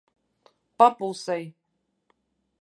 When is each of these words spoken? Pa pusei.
Pa 0.77 0.87
pusei. 0.97 1.45